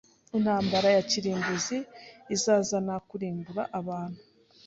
Intambara 0.37 0.87
ya 0.95 1.03
kirimbuzi 1.09 1.77
izazana 2.35 2.93
kurimbura 3.07 3.63
abantu. 3.79 4.19